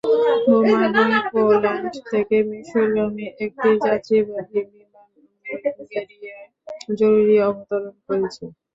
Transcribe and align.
বোমার 0.45 0.83
ভয়ে 0.95 1.19
পোল্যান্ড 1.31 1.83
থেকে 2.09 2.35
মিসরগামী 2.49 3.25
একটি 3.43 3.69
যাত্রীবাহী 3.85 4.59
বিমান 4.69 5.07
বুলগেরিয়ায় 5.45 6.47
জরুরি 6.97 7.35
অবতরণ 7.47 7.95
করেছে। 8.05 8.43